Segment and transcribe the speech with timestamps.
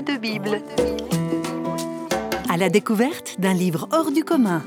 [0.00, 0.62] Drôle de Bible.
[2.48, 4.62] À la découverte d'un livre hors du commun.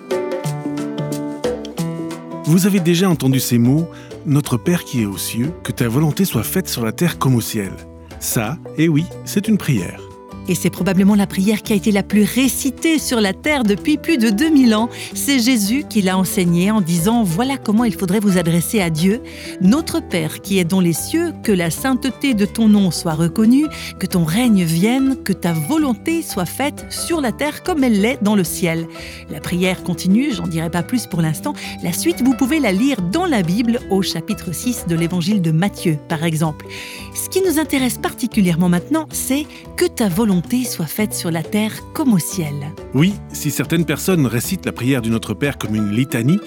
[2.45, 3.88] Vous avez déjà entendu ces mots
[4.25, 7.35] Notre Père qui est aux cieux, que ta volonté soit faite sur la terre comme
[7.35, 7.72] au ciel.
[8.20, 10.02] Ça, eh oui, c'est une prière.
[10.50, 13.98] Et c'est probablement la prière qui a été la plus récitée sur la terre depuis
[13.98, 14.89] plus de 2000 ans.
[15.14, 19.21] C'est Jésus qui l'a enseignée en disant Voilà comment il faudrait vous adresser à Dieu.
[19.61, 23.68] Notre Père qui est dans les cieux, que la sainteté de ton nom soit reconnue,
[24.00, 28.21] que ton règne vienne, que ta volonté soit faite sur la terre comme elle l'est
[28.21, 28.88] dans le ciel.
[29.30, 31.54] La prière continue, j'en dirai pas plus pour l'instant.
[31.83, 35.52] La suite, vous pouvez la lire dans la Bible au chapitre 6 de l'évangile de
[35.52, 36.66] Matthieu, par exemple.
[37.13, 39.45] Ce qui nous intéresse particulièrement maintenant, c'est
[39.77, 40.32] que ta volonté
[40.65, 42.53] soit faite sur la terre comme au ciel.
[42.93, 46.39] Oui, si certaines personnes récitent la prière du Notre Père comme une litanie,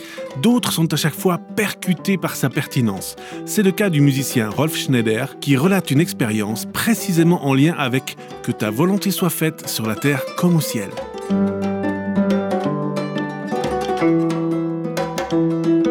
[0.43, 3.17] d'autres sont à chaque fois percutées par sa pertinence.
[3.45, 8.17] C'est le cas du musicien Rolf Schneider qui relate une expérience précisément en lien avec
[8.43, 10.91] Que ta volonté soit faite sur la terre comme au ciel.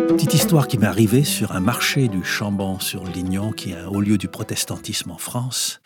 [0.10, 3.88] Petite histoire qui m'est arrivée sur un marché du Chambon sur Lignon, qui est un
[3.88, 5.82] haut lieu du protestantisme en France.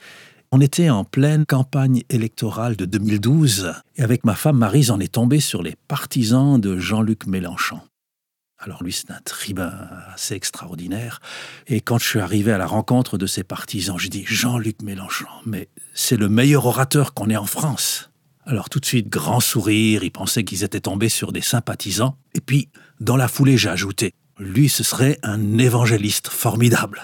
[0.52, 5.14] On était en pleine campagne électorale de 2012 et avec ma femme Marise, on est
[5.14, 7.80] tombé sur les partisans de Jean-Luc Mélenchon.
[8.58, 9.72] Alors lui, c'est un tribun
[10.12, 11.22] assez extraordinaire.
[11.68, 15.28] Et quand je suis arrivé à la rencontre de ces partisans, j'ai dit Jean-Luc Mélenchon,
[15.46, 18.10] mais c'est le meilleur orateur qu'on ait en France.
[18.48, 22.18] Alors tout de suite, grand sourire, ils pensaient qu'ils étaient tombés sur des sympathisants.
[22.34, 22.70] Et puis,
[23.00, 27.02] dans la foulée, j'ai ajouté, lui, ce serait un évangéliste formidable.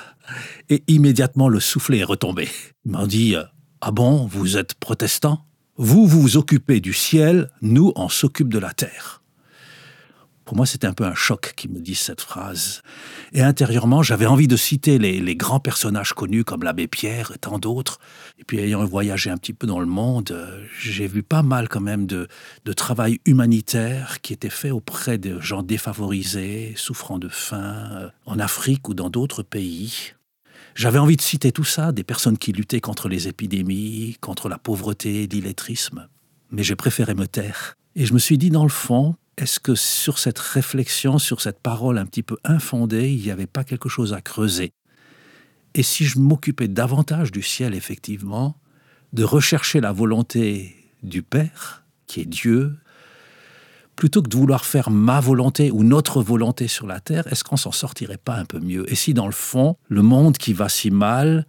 [0.70, 2.50] Et immédiatement, le soufflet est retombé.
[2.86, 3.36] Il m'a dit,
[3.82, 5.46] ah bon, vous êtes protestant?
[5.78, 9.22] Vous, vous vous occupez du ciel, nous, on s'occupe de la terre.
[10.46, 12.84] Pour moi, c'était un peu un choc qui me dise cette phrase.
[13.34, 17.58] Et intérieurement, j'avais envie de citer les, grands personnages connus comme l'abbé Pierre et tant
[17.58, 18.00] d'autres.
[18.38, 21.68] Et puis, ayant voyagé un petit peu dans le monde, euh, j'ai vu pas mal
[21.68, 22.28] quand même de,
[22.64, 28.38] de travail humanitaire qui était fait auprès de gens défavorisés, souffrant de faim, euh, en
[28.38, 30.14] Afrique ou dans d'autres pays.
[30.76, 34.60] J'avais envie de citer tout ça, des personnes qui luttaient contre les épidémies, contre la
[34.60, 36.08] pauvreté, l'illettrisme.
[36.52, 37.78] Mais j'ai préféré me taire.
[37.96, 41.60] Et je me suis dit, dans le fond, est-ce que sur cette réflexion, sur cette
[41.60, 44.74] parole un petit peu infondée, il n'y avait pas quelque chose à creuser?
[45.74, 48.58] Et si je m'occupais davantage du ciel, effectivement,
[49.12, 52.78] de rechercher la volonté du Père, qui est Dieu,
[53.96, 57.58] plutôt que de vouloir faire ma volonté ou notre volonté sur la terre, est-ce qu'on
[57.58, 58.90] s'en sortirait pas un peu mieux?
[58.92, 61.46] Et si dans le fond, le monde qui va si mal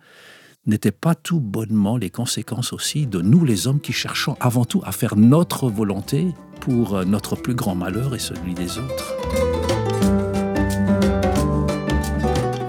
[0.66, 4.82] n'était pas tout bonnement les conséquences aussi de nous les hommes qui cherchons avant tout
[4.84, 6.34] à faire notre volonté
[6.66, 9.14] pour euh, notre plus grand malheur et celui des autres.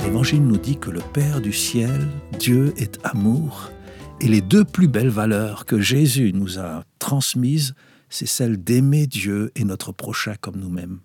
[0.03, 3.71] L'Évangile nous dit que le Père du ciel, Dieu est amour,
[4.21, 7.73] et les deux plus belles valeurs que Jésus nous a transmises,
[8.09, 10.99] c'est celle d'aimer Dieu et notre prochain comme nous-mêmes.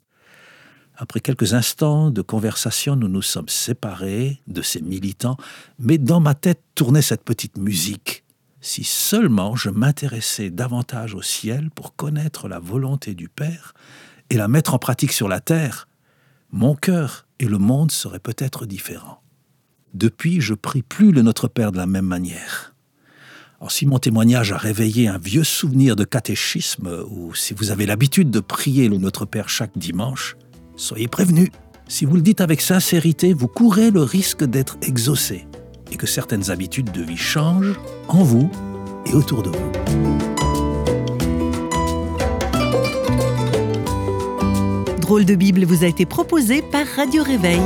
[0.94, 5.38] Après quelques instants de conversation, nous nous sommes séparés de ces militants,
[5.78, 8.21] mais dans ma tête tournait cette petite musique
[8.62, 13.74] si seulement je m'intéressais davantage au ciel pour connaître la volonté du Père
[14.30, 15.88] et la mettre en pratique sur la terre,
[16.52, 19.20] mon cœur et le monde seraient peut-être différents.
[19.94, 22.74] Depuis, je prie plus le Notre Père de la même manière.
[23.60, 27.84] Alors, si mon témoignage a réveillé un vieux souvenir de catéchisme, ou si vous avez
[27.84, 30.36] l'habitude de prier le Notre Père chaque dimanche,
[30.76, 31.50] soyez prévenus.
[31.88, 35.46] Si vous le dites avec sincérité, vous courez le risque d'être exaucé
[35.92, 38.50] et que certaines habitudes de vie changent en vous
[39.06, 39.72] et autour de vous.
[45.00, 47.60] Drôle de Bible vous a été proposé par Radio Réveil.